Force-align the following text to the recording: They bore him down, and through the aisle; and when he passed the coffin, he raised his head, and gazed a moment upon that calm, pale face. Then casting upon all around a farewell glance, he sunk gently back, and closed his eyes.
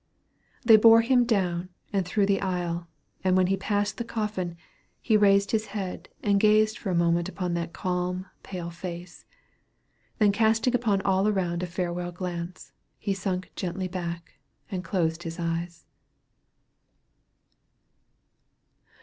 They 0.63 0.77
bore 0.77 1.01
him 1.01 1.25
down, 1.25 1.69
and 1.93 2.03
through 2.03 2.25
the 2.25 2.41
aisle; 2.41 2.87
and 3.23 3.37
when 3.37 3.45
he 3.45 3.55
passed 3.55 3.97
the 3.97 4.03
coffin, 4.03 4.57
he 4.99 5.15
raised 5.15 5.51
his 5.51 5.67
head, 5.77 6.09
and 6.23 6.39
gazed 6.39 6.83
a 6.87 6.95
moment 6.95 7.29
upon 7.29 7.53
that 7.53 7.71
calm, 7.71 8.25
pale 8.41 8.71
face. 8.71 9.25
Then 10.17 10.31
casting 10.31 10.73
upon 10.73 11.03
all 11.03 11.27
around 11.27 11.61
a 11.61 11.67
farewell 11.67 12.11
glance, 12.11 12.71
he 12.97 13.13
sunk 13.13 13.51
gently 13.55 13.87
back, 13.87 14.39
and 14.71 14.83
closed 14.83 15.21
his 15.21 15.39
eyes. 15.39 15.85